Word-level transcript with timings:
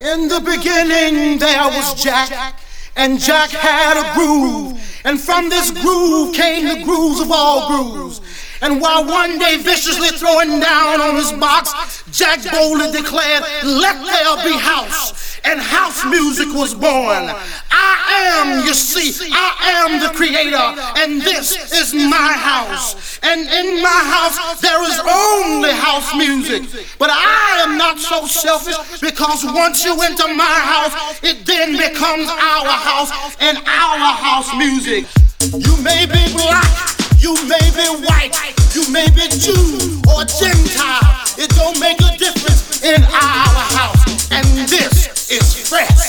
In 0.00 0.28
the 0.28 0.38
beginning 0.38 1.40
there 1.40 1.64
was 1.64 2.00
Jack, 2.00 2.60
and 2.94 3.18
Jack 3.18 3.50
had 3.50 3.98
a 3.98 4.14
groove, 4.14 4.80
and 5.04 5.20
from 5.20 5.48
this 5.48 5.72
groove 5.72 6.36
came 6.36 6.68
the 6.68 6.84
grooves 6.84 7.18
of 7.20 7.32
all 7.32 7.66
grooves. 7.66 8.20
And 8.62 8.80
while 8.80 9.04
one 9.04 9.40
day 9.40 9.56
viciously 9.56 10.10
throwing 10.10 10.60
down 10.60 11.00
on 11.00 11.16
his 11.16 11.32
box, 11.32 12.04
Jack 12.12 12.48
boldly 12.48 12.92
declared, 12.92 13.42
Let 13.64 13.96
there 14.06 14.44
be 14.44 14.56
house. 14.56 15.27
And 15.44 15.60
house 15.60 16.04
music 16.04 16.48
was 16.54 16.74
born. 16.74 17.30
I 17.70 17.98
am, 18.40 18.66
you 18.66 18.74
see, 18.74 19.30
I 19.32 19.84
am 19.84 20.00
the 20.00 20.10
creator, 20.16 20.66
and 20.98 21.22
this 21.22 21.72
is 21.72 21.94
my 21.94 22.32
house. 22.32 23.18
And 23.22 23.40
in 23.40 23.82
my 23.82 24.02
house, 24.14 24.60
there 24.60 24.82
is 24.82 24.98
only 25.00 25.70
house 25.70 26.14
music. 26.14 26.62
But 26.98 27.10
I 27.10 27.64
am 27.64 27.78
not 27.78 27.98
so 27.98 28.26
selfish 28.26 29.00
because 29.00 29.44
once 29.44 29.84
you 29.84 30.00
enter 30.02 30.28
my 30.34 30.44
house, 30.44 31.22
it 31.22 31.46
then 31.46 31.72
becomes 31.72 32.28
our 32.28 32.72
house 32.72 33.36
and 33.40 33.58
our 33.58 34.12
house 34.14 34.54
music. 34.56 35.06
You 35.52 35.76
may 35.82 36.06
be 36.06 36.32
black. 36.34 36.98
You 37.18 37.34
may 37.48 37.58
be 37.74 38.06
white, 38.06 38.30
you 38.76 38.92
may 38.92 39.10
be 39.10 39.26
Jew 39.28 40.00
or 40.06 40.24
Gentile. 40.24 41.02
It 41.36 41.50
don't 41.50 41.78
make 41.80 41.98
a 42.00 42.16
difference 42.16 42.84
in 42.84 43.02
our 43.02 43.58
house. 43.74 44.30
And 44.30 44.46
this 44.68 45.07
is 45.30 45.68
fresh. 45.68 46.08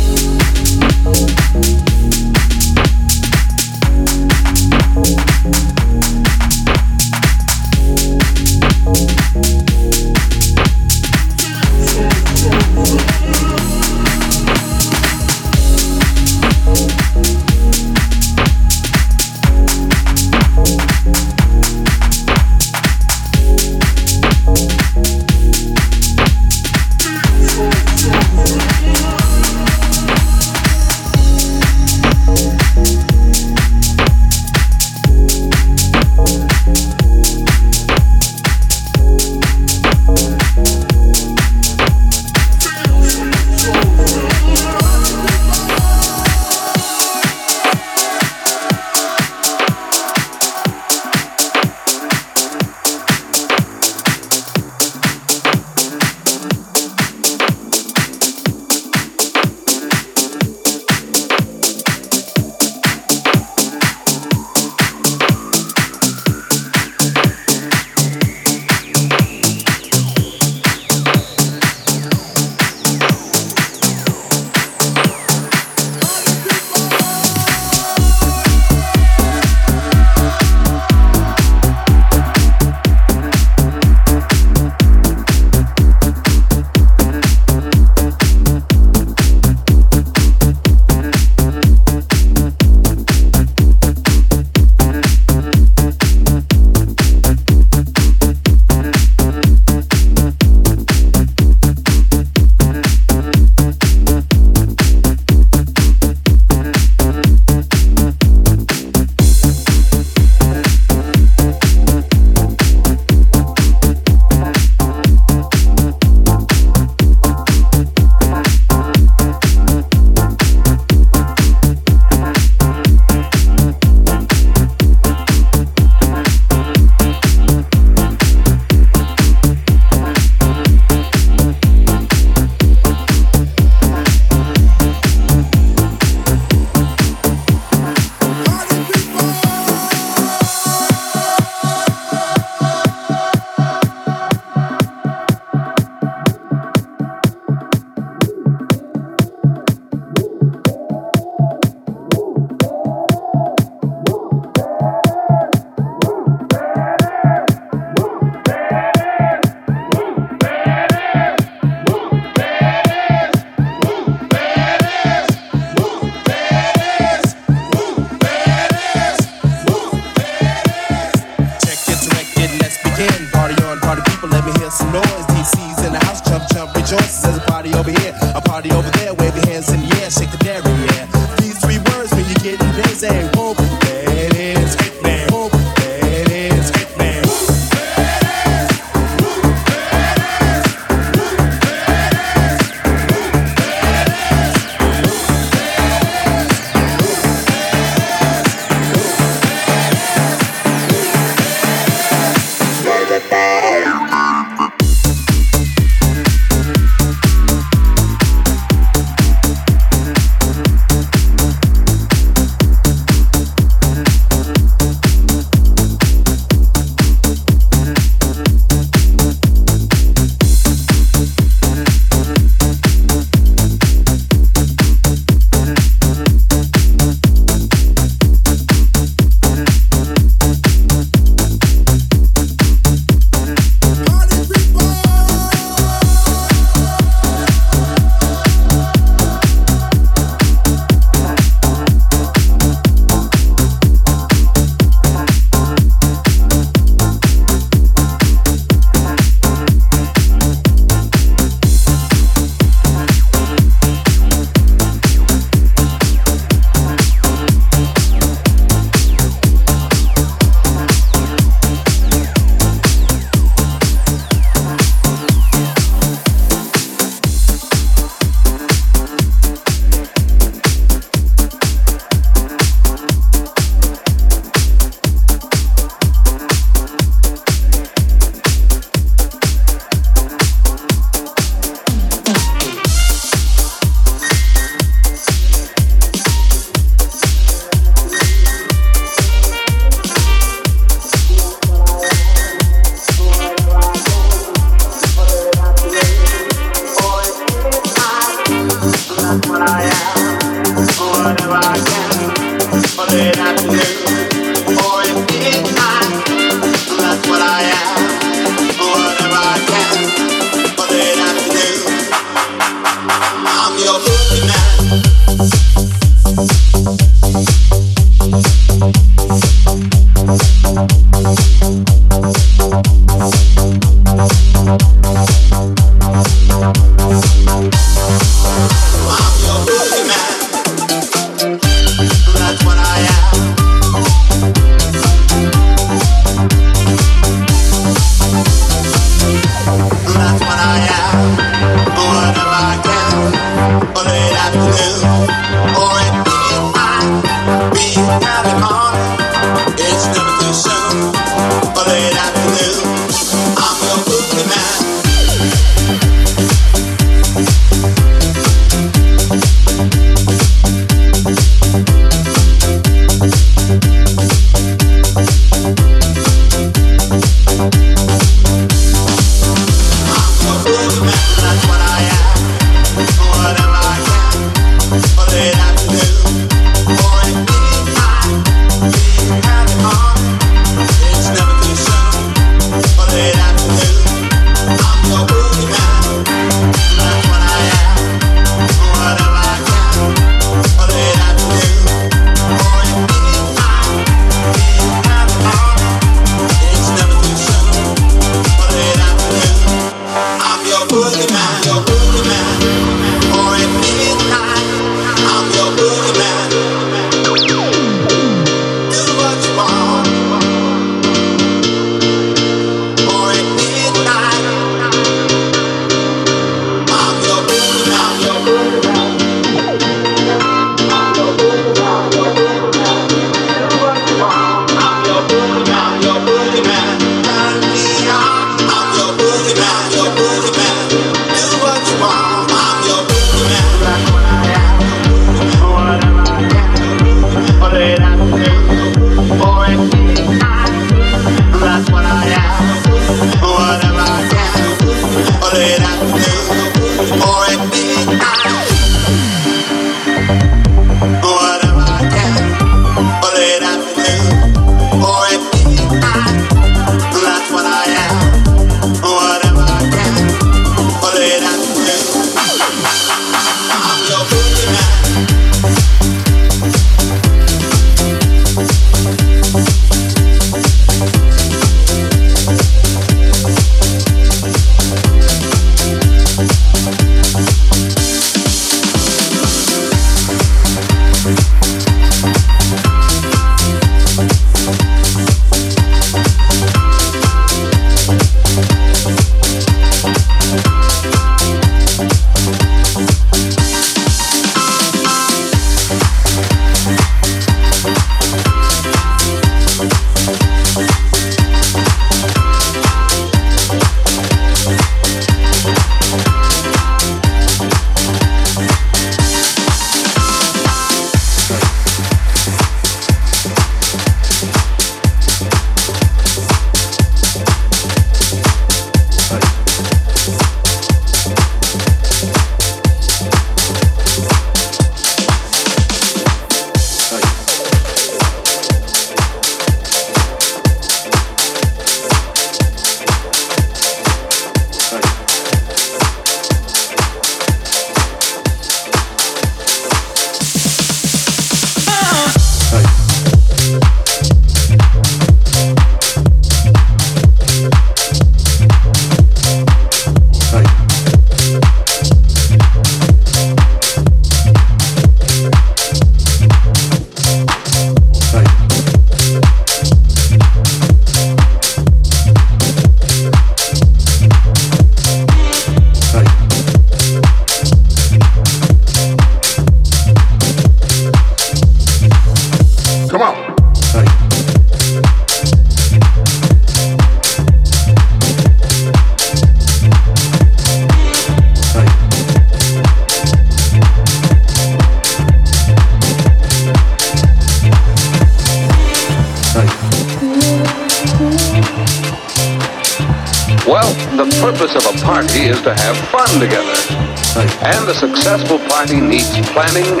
planning 599.53 600.00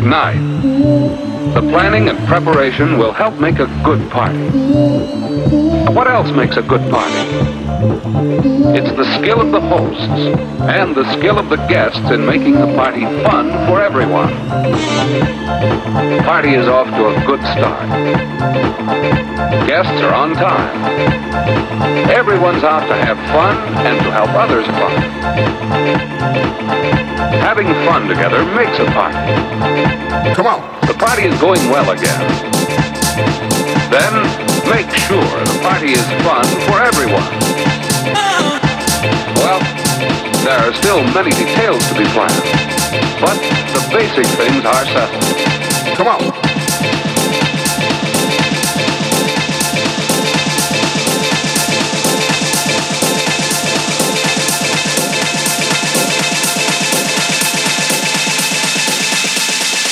night. 0.00 0.40
The 1.54 1.60
planning 1.60 2.08
and 2.08 2.18
preparation 2.26 2.98
will 2.98 3.12
help 3.12 3.34
make 3.40 3.58
a 3.58 3.66
good 3.84 4.10
party. 4.10 4.38
What 5.92 6.08
else 6.08 6.30
makes 6.30 6.56
a 6.56 6.62
good 6.62 6.90
party? 6.90 7.67
It's 7.80 8.90
the 8.96 9.04
skill 9.18 9.40
of 9.40 9.52
the 9.52 9.60
hosts 9.60 10.02
and 10.02 10.96
the 10.96 11.04
skill 11.16 11.38
of 11.38 11.48
the 11.48 11.58
guests 11.68 12.10
in 12.10 12.26
making 12.26 12.54
the 12.54 12.66
party 12.74 13.04
fun 13.22 13.52
for 13.68 13.80
everyone. 13.80 14.34
The 16.10 16.22
party 16.24 16.54
is 16.54 16.66
off 16.66 16.88
to 16.88 17.06
a 17.06 17.14
good 17.24 17.40
start. 17.54 17.86
Guests 19.68 20.02
are 20.02 20.12
on 20.12 20.34
time. 20.34 22.10
Everyone's 22.10 22.64
out 22.64 22.84
to 22.88 22.96
have 22.96 23.16
fun 23.30 23.56
and 23.86 24.02
to 24.02 24.10
help 24.10 24.30
others 24.30 24.66
fun. 24.66 24.98
Having 27.46 27.68
fun 27.86 28.08
together 28.08 28.44
makes 28.56 28.76
a 28.80 28.86
party. 28.86 30.34
Come 30.34 30.48
on. 30.48 30.86
The 30.88 30.94
party 30.94 31.22
is 31.26 31.40
going 31.40 31.62
well 31.70 31.90
again. 31.90 32.26
Then 33.88 34.47
make 34.70 34.90
sure 35.08 35.24
the 35.44 35.58
party 35.62 35.92
is 35.92 36.04
fun 36.22 36.44
for 36.68 36.82
everyone. 36.82 37.24
Well, 39.40 39.60
there 40.44 40.58
are 40.58 40.74
still 40.74 41.02
many 41.14 41.30
details 41.30 41.86
to 41.88 41.94
be 41.96 42.04
planned, 42.12 42.42
but 43.20 43.38
the 43.72 43.80
basic 43.92 44.26
things 44.36 44.64
are 44.64 44.84
settled. 44.84 45.24
Come 45.96 46.08
on. 46.08 46.20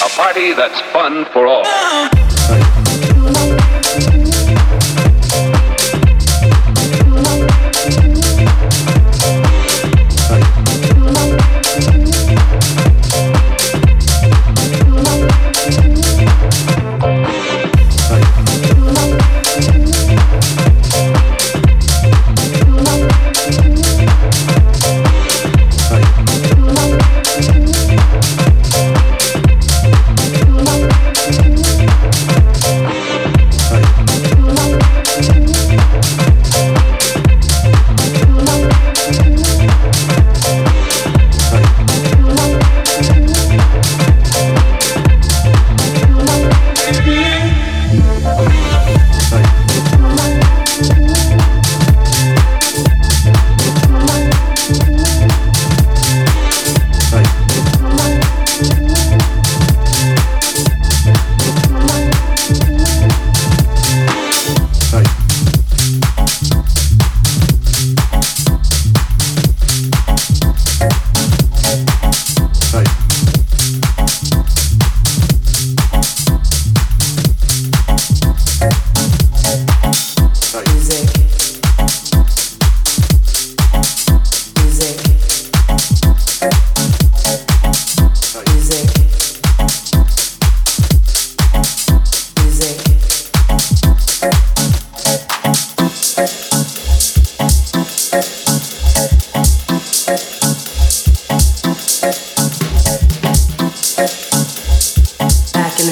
A 0.04 0.08
party 0.16 0.52
that's 0.52 0.80
fun 0.92 1.24
for 1.32 1.46
all. 1.46 2.25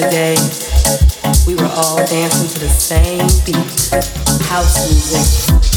day, 0.09 0.35
we 1.47 1.55
were 1.55 1.69
all 1.75 1.97
dancing 1.97 2.47
to 2.49 2.59
the 2.59 2.69
same 2.69 3.27
beat, 3.45 4.45
house 4.45 4.89
music. 4.89 5.74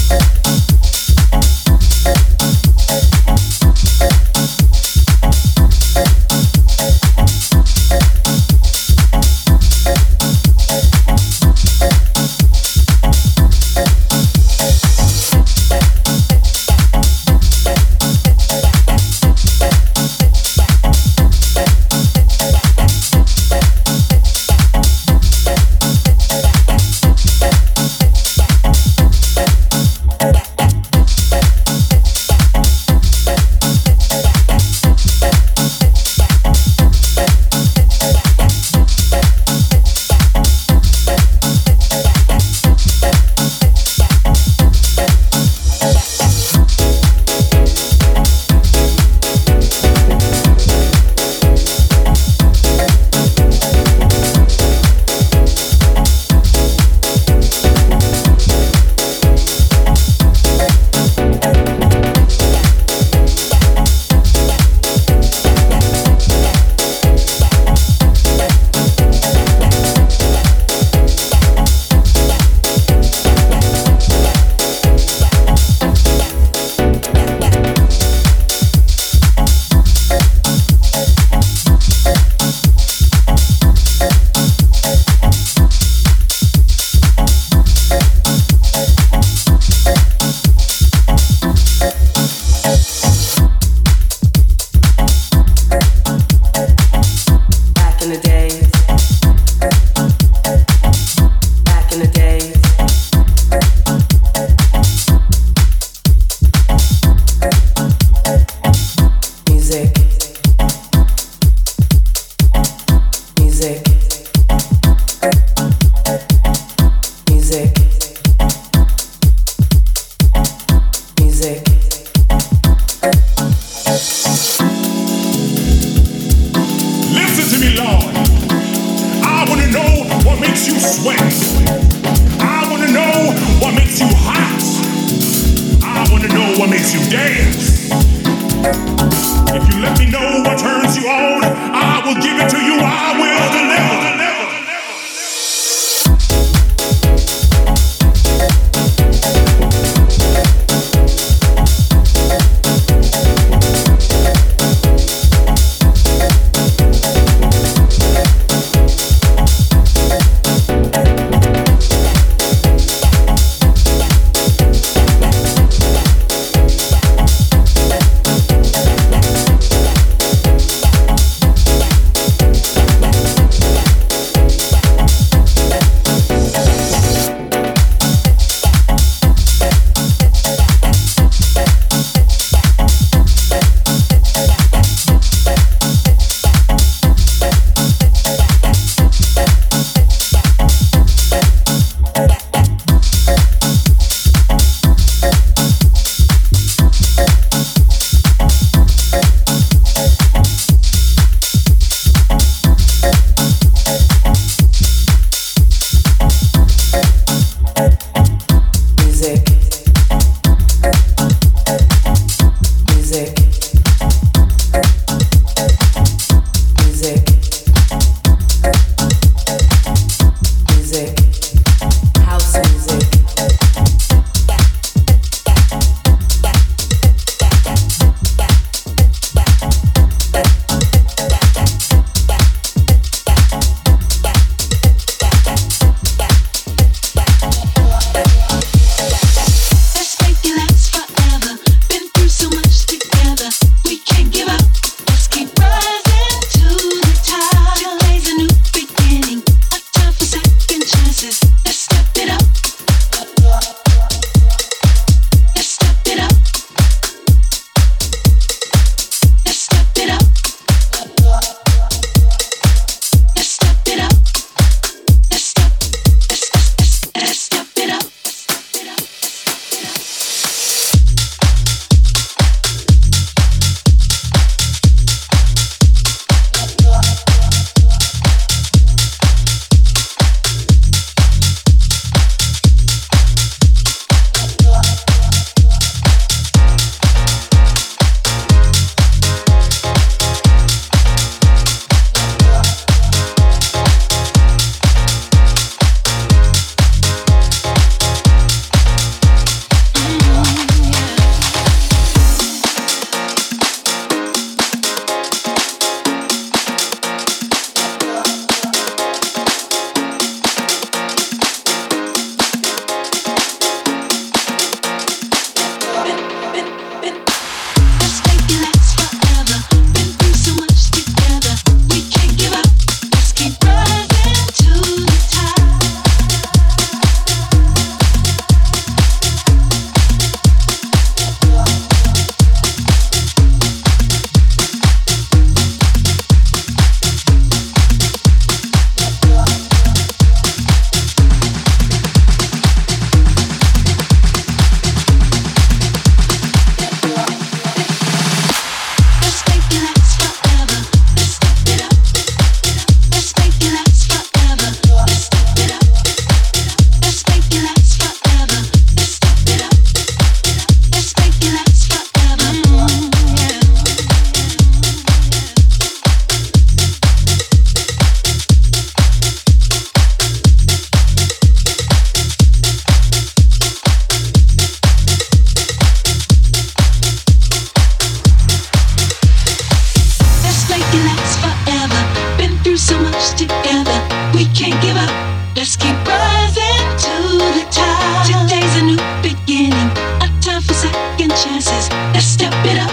together. 383.34 383.98
We 384.34 384.46
can't 384.56 384.80
give 384.80 384.96
up. 384.96 385.10
Let's 385.56 385.76
keep 385.76 385.96
rising 386.06 386.84
to 387.04 387.14
the 387.56 387.66
top. 387.70 388.26
Today's 388.26 388.74
a 388.76 388.82
new 388.82 389.00
beginning, 389.22 389.90
a 390.22 390.28
time 390.40 390.62
for 390.62 390.74
second 390.74 391.30
chances. 391.30 391.90
Let's 392.14 392.26
step 392.26 392.54
it 392.64 392.78
up. 392.78 392.92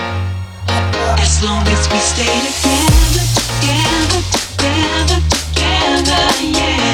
As 1.20 1.44
long 1.44 1.66
as 1.68 1.88
we 1.92 2.00
stay 2.00 2.36
together, 2.48 3.24
together, 3.62 4.22
together, 4.58 5.20
together, 5.30 6.24
yeah. 6.42 6.85